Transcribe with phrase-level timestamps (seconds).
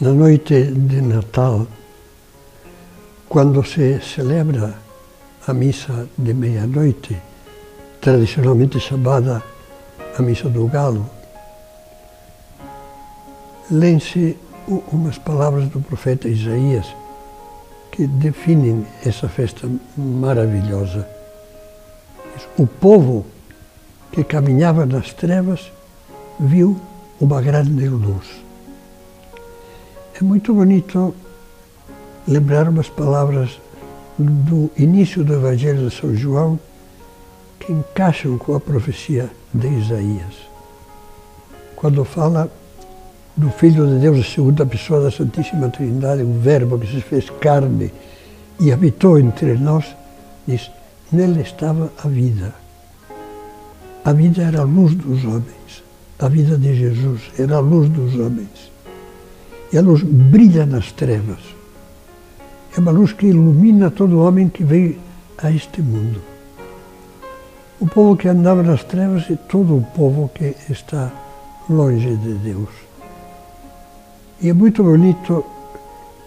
[0.00, 1.66] Na noite de Natal,
[3.28, 4.74] quando se celebra
[5.46, 7.20] a missa de meia-noite,
[8.00, 9.42] tradicionalmente chamada
[10.18, 11.04] a missa do galo,
[13.70, 14.38] lêem-se
[14.90, 16.86] umas palavras do profeta Isaías
[17.92, 21.06] que definem essa festa maravilhosa.
[22.56, 23.26] O povo
[24.10, 25.70] que caminhava nas trevas
[26.38, 26.80] viu
[27.20, 28.48] uma grande luz.
[30.20, 31.14] É muito bonito
[32.28, 33.58] lembrar umas palavras
[34.18, 36.60] do início do Evangelho de São João
[37.58, 40.34] que encaixam com a profecia de Isaías.
[41.74, 42.52] Quando fala
[43.34, 47.30] do Filho de Deus, a segunda pessoa da Santíssima Trindade, o Verbo que se fez
[47.40, 47.90] carne
[48.60, 49.86] e habitou entre nós,
[50.46, 50.70] diz:
[51.10, 52.54] nele estava a vida.
[54.04, 55.82] A vida era a luz dos homens.
[56.18, 58.70] A vida de Jesus era a luz dos homens.
[59.72, 61.38] E a luz brilha nas trevas.
[62.76, 64.98] É uma luz que ilumina todo homem que veio
[65.38, 66.20] a este mundo.
[67.80, 71.10] O povo que andava nas trevas e todo o povo que está
[71.68, 72.68] longe de Deus.
[74.40, 75.44] E é muito bonito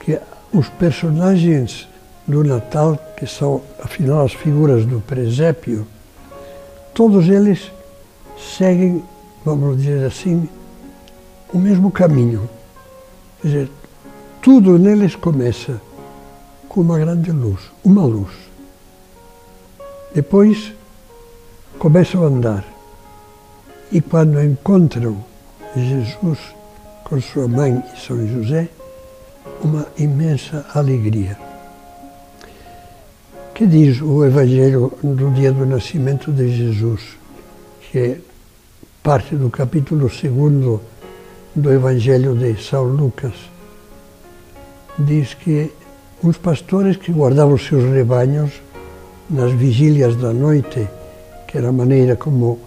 [0.00, 0.18] que
[0.52, 1.88] os personagens
[2.26, 5.86] do Natal, que são afinal as figuras do presépio,
[6.94, 7.70] todos eles
[8.56, 9.02] seguem,
[9.44, 10.48] vamos dizer assim,
[11.52, 12.48] o mesmo caminho.
[13.40, 13.70] Quer dizer,
[14.42, 15.80] tudo neles começa
[16.68, 18.32] com uma grande luz, uma luz.
[20.14, 20.72] Depois
[21.78, 22.64] começam a andar
[23.90, 25.24] e quando encontram
[25.76, 26.38] Jesus
[27.04, 28.68] com sua mãe e São José,
[29.62, 31.38] uma imensa alegria.
[33.54, 37.16] Que diz o Evangelho do dia do nascimento de Jesus,
[37.80, 38.18] que é
[39.02, 40.80] parte do capítulo 2
[41.54, 43.34] do Evangelho de São Lucas.
[44.98, 45.72] Diz que
[46.22, 48.52] uns pastores que guardavam os seus rebanhos
[49.30, 50.88] nas vigílias da noite,
[51.46, 52.58] que era a maneira como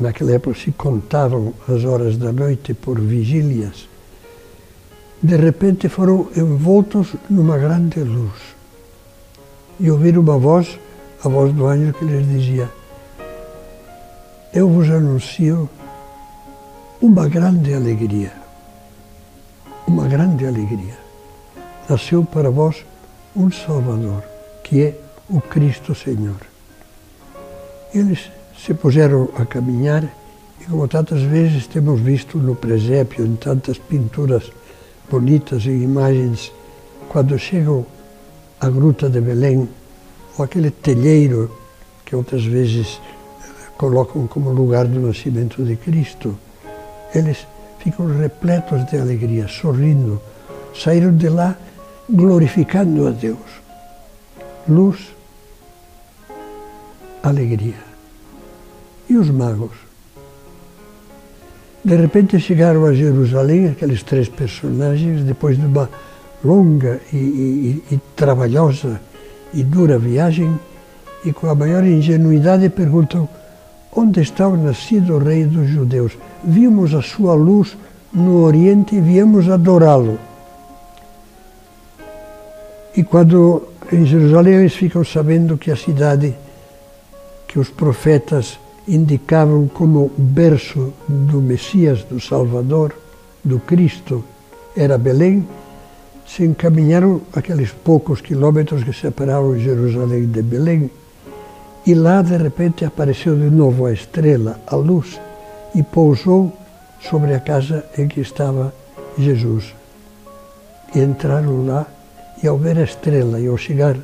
[0.00, 3.88] Naquela época se contavam as horas da noite por vigílias.
[5.20, 8.54] De repente foram envoltos numa grande luz.
[9.80, 10.78] E ouviram uma voz,
[11.24, 12.70] a voz do anjo, que lhes dizia:
[14.54, 15.68] Eu vos anuncio
[17.00, 18.32] uma grande alegria.
[19.86, 20.98] Uma grande alegria.
[21.88, 22.84] Nasceu para vós
[23.36, 24.24] um Salvador,
[24.64, 25.00] que é
[25.30, 26.40] o Cristo Senhor.
[27.94, 30.04] Eles se puseram a caminhar
[30.60, 34.50] e, como tantas vezes temos visto no presépio, em tantas pinturas
[35.08, 36.52] bonitas e imagens,
[37.08, 37.86] quando chegam
[38.60, 39.68] à Gruta de Belém,
[40.36, 41.50] ou aquele telheiro
[42.04, 43.00] que outras vezes
[43.76, 46.36] colocam como lugar do nascimento de Cristo,
[47.14, 47.46] eles
[47.78, 50.20] ficam repletos de alegria, sorrindo,
[50.74, 51.56] saíram de lá
[52.08, 53.38] glorificando a Deus.
[54.68, 54.98] Luz,
[57.22, 57.88] alegria
[59.08, 59.72] e os magos.
[61.84, 65.88] De repente chegaram a Jerusalém aqueles três personagens, depois de uma
[66.44, 69.00] longa e, e, e trabalhosa
[69.54, 70.58] e dura viagem,
[71.24, 73.28] e com a maior ingenuidade perguntam:
[73.94, 76.12] Onde está o nascido rei dos judeus?
[76.44, 77.76] Vimos a sua luz
[78.12, 80.18] no Oriente e viemos adorá-lo.
[82.96, 86.34] E quando em Jerusalém eles ficam sabendo que a cidade
[87.46, 92.94] que os profetas indicavam como berço do Messias, do Salvador,
[93.44, 94.24] do Cristo,
[94.76, 95.46] era Belém,
[96.26, 100.90] se encaminharam aqueles poucos quilômetros que separavam Jerusalém de Belém,
[101.86, 105.18] e lá de repente apareceu de novo a estrela, a luz,
[105.78, 106.52] e pousou
[107.00, 108.74] sobre a casa em que estava
[109.16, 109.72] Jesus.
[110.92, 111.86] E entraram lá,
[112.42, 113.96] e ao ver a estrela e ao chegar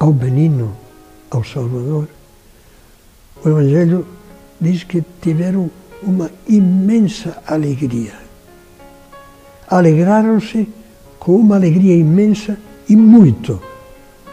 [0.00, 0.76] ao menino,
[1.30, 2.08] ao Salvador,
[3.44, 4.04] o Evangelho
[4.60, 5.70] diz que tiveram
[6.02, 8.14] uma imensa alegria.
[9.68, 10.68] Alegraram-se
[11.20, 12.58] com uma alegria imensa
[12.88, 13.62] e muito,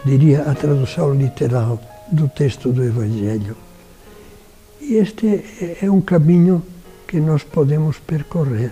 [0.04, 1.80] diria a tradução literal
[2.12, 3.67] do texto do Evangelho.
[4.82, 5.44] E este
[5.82, 6.64] é um caminho
[7.08, 8.72] que nós podemos percorrer.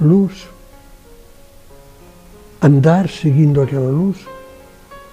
[0.00, 0.46] Luz,
[2.60, 4.18] andar seguindo aquela luz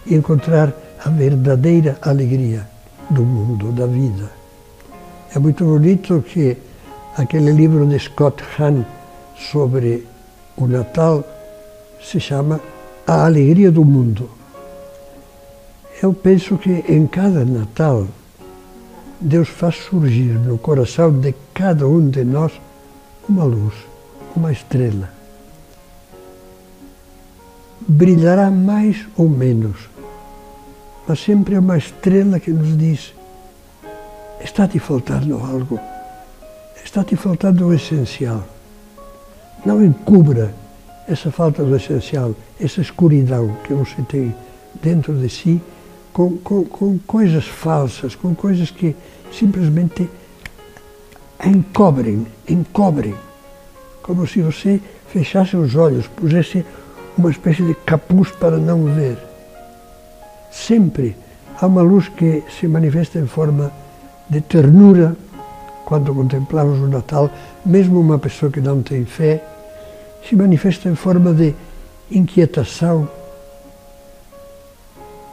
[0.05, 0.73] e encontrar
[1.03, 2.67] a verdadeira alegria
[3.09, 4.29] do mundo, da vida.
[5.33, 6.57] É muito bonito que
[7.15, 8.83] aquele livro de Scott Hahn
[9.51, 10.05] sobre
[10.57, 11.23] o Natal
[12.01, 12.59] se chama
[13.07, 14.29] A Alegria do Mundo.
[16.01, 18.07] Eu penso que em cada Natal
[19.21, 22.53] Deus faz surgir no coração de cada um de nós
[23.27, 23.73] uma luz,
[24.33, 25.09] uma estrela.
[27.85, 29.89] Brilhará mais ou menos,
[31.05, 33.13] mas sempre é uma estrela que nos diz:
[34.41, 35.77] está-te faltando algo,
[36.83, 38.45] está-te faltando o essencial.
[39.65, 40.53] Não encubra
[41.09, 44.33] essa falta do essencial, essa escuridão que você tem
[44.81, 45.61] dentro de si
[46.19, 48.93] com, com, com coisas falsas, com coisas que
[49.31, 50.09] simplesmente
[51.45, 53.15] encobrem, encobrem.
[54.01, 56.65] Como se você fechasse os olhos, pusesse
[57.17, 59.17] uma espécie de capuz para não ver.
[60.51, 61.15] Sempre
[61.61, 63.71] há uma luz que se manifesta em forma
[64.29, 65.15] de ternura
[65.85, 67.29] quando contemplamos o Natal,
[67.65, 69.41] mesmo uma pessoa que não tem fé,
[70.27, 71.55] se manifesta em forma de
[72.11, 73.07] inquietação,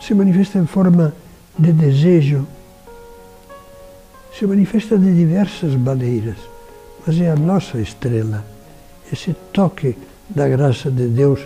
[0.06, 1.12] se manifesta em forma
[1.58, 2.46] de desejo,
[4.32, 6.36] se manifesta de diversas maneiras,
[7.04, 8.44] mas é a nossa estrela,
[9.12, 9.96] esse toque
[10.28, 11.40] da graça de Deus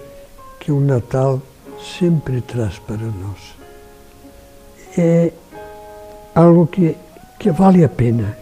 [0.59, 1.41] que o Natal
[1.99, 3.57] sempre traz para nós.
[4.99, 5.33] É
[6.35, 6.97] algo que,
[7.39, 8.37] que vale a pena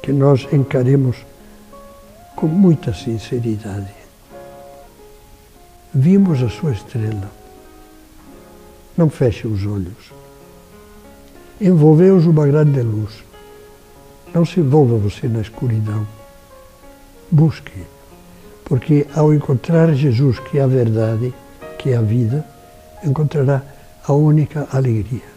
[0.00, 1.16] que nós encaremos
[2.36, 3.94] com muita sinceridade.
[5.92, 7.45] Vimos a sua estrela.
[8.96, 10.12] Não feche os olhos.
[11.60, 13.24] Envolveu-os uma grande luz.
[14.34, 16.06] Não se envolva você na escuridão.
[17.30, 17.82] Busque,
[18.64, 21.32] porque ao encontrar Jesus, que é a verdade,
[21.78, 22.44] que é a vida,
[23.04, 23.62] encontrará
[24.06, 25.36] a única alegria.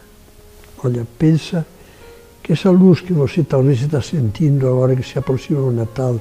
[0.84, 1.66] Olha, pensa
[2.42, 6.20] que essa luz que você talvez está sentindo agora que se aproxima o Natal,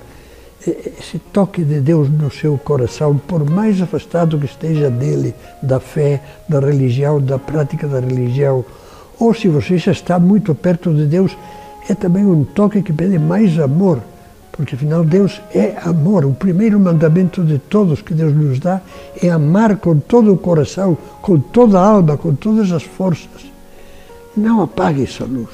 [0.67, 6.23] esse toque de Deus no seu coração, por mais afastado que esteja dele, da fé,
[6.49, 8.65] da religião, da prática da religião,
[9.19, 11.37] ou se você já está muito perto de Deus,
[11.89, 14.01] é também um toque que pede mais amor
[14.59, 16.25] porque afinal Deus é amor.
[16.25, 18.83] O primeiro mandamento de todos que Deus nos dá
[19.23, 23.47] é amar com todo o coração, com toda a alma, com todas as forças.
[24.37, 25.51] Não apague essa luz.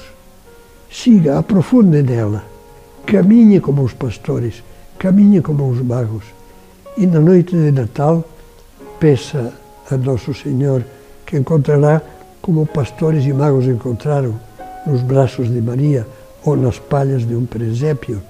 [0.90, 2.44] Siga, aprofunde nela.
[3.04, 4.64] Caminhe como os pastores,
[5.04, 6.24] caminhe como os magos.
[6.96, 8.24] E na noite de Natal,
[8.98, 9.52] peça
[9.90, 10.82] a Nosso Senhor
[11.26, 12.00] que encontrará
[12.40, 14.34] como pastores e magos encontraram
[14.86, 16.06] nos braços de Maria
[16.42, 18.22] ou nas palhas de um presépio.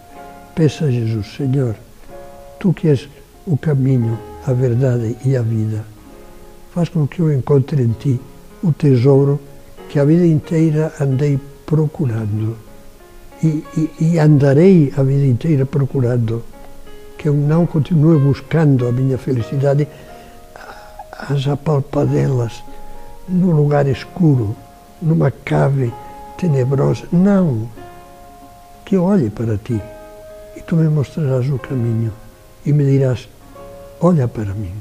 [0.57, 1.77] Peça a Jesus, Senhor,
[2.59, 3.09] Tu que és
[3.47, 5.85] o caminho, a verdade e a vida,
[6.73, 8.21] faz com que eu encontre em Ti
[8.65, 9.39] o tesouro
[9.89, 12.57] que a vida inteira andei procurando.
[13.45, 16.43] E, e, e andarei a vida inteira procurando,
[17.25, 19.89] que eu não continue buscando a minha felicidade
[21.11, 22.63] às apalpadelas,
[23.27, 24.55] num lugar escuro,
[25.01, 25.91] numa cave
[26.37, 27.07] tenebrosa.
[27.11, 27.67] Não,
[28.85, 29.81] que eu olhe para Ti
[30.55, 32.13] e tu me mostrarás o caminho
[32.67, 33.27] e me dirás:
[34.03, 34.75] Olha para mim.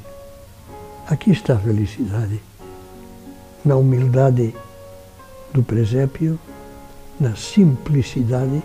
[1.07, 2.41] Aqui está a felicidade.
[3.63, 4.53] Na humildade
[5.53, 6.37] do presépio,
[7.17, 8.61] na simplicidade,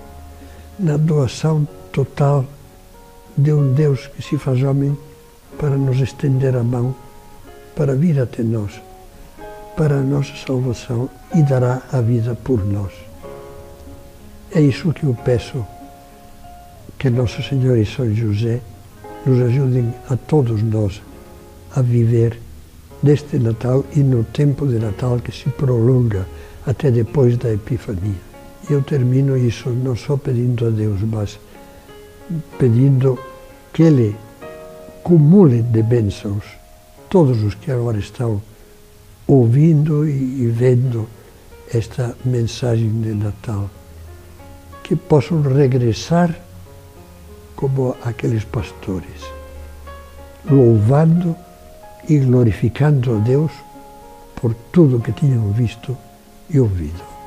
[0.80, 2.44] na doação total
[3.38, 4.98] de um Deus que se faz homem
[5.58, 6.94] para nos estender a mão,
[7.76, 8.72] para vir até nós,
[9.76, 12.92] para a nossa salvação e dará a vida por nós.
[14.52, 15.64] É isso que eu peço
[16.98, 18.60] que Nosso Senhor e São José
[19.24, 21.00] nos ajudem a todos nós
[21.76, 22.40] a viver
[23.00, 26.26] deste Natal e no tempo de Natal que se prolonga
[26.66, 28.26] até depois da Epifania.
[28.68, 31.38] Eu termino isso não só pedindo a Deus, mas
[32.58, 33.18] pedindo
[33.72, 34.16] que Ele
[35.02, 36.44] cumule de bênçãos
[37.08, 38.42] todos os que agora estão
[39.26, 41.08] ouvindo e vendo
[41.72, 43.68] esta mensagem de Natal,
[44.82, 46.34] que possam regressar
[47.54, 49.22] como aqueles pastores,
[50.50, 51.36] louvando
[52.08, 53.52] e glorificando a Deus
[54.36, 55.96] por tudo que tinham visto
[56.48, 57.17] e ouvido.